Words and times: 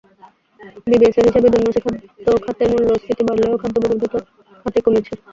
বিবিএসের 0.85 1.25
হিসাবে, 1.27 1.47
জুন 1.49 1.63
মাসে 1.65 1.79
খাদ্য 1.83 1.99
খাতে 2.45 2.63
মূল্যস্ফীতি 2.71 3.23
বাড়লেও 3.27 3.61
খাদ্যবহির্ভূত 3.61 4.13
খাতে 4.61 4.79
কমেছে। 4.85 5.13